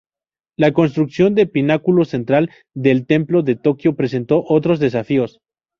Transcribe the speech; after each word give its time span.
La 0.57 0.71
construcción 0.73 1.35
de 1.35 1.45
pináculo 1.45 2.05
central 2.05 2.49
del 2.73 3.05
templo 3.05 3.43
de 3.43 3.55
Tokio 3.55 3.95
presentó 3.95 4.43
otros 4.47 4.79
desafíos. 4.79 5.41